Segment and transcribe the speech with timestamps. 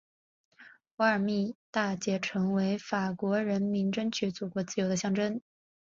[0.95, 5.39] 瓦尔密大捷成为法国人民争取祖国自由的象征。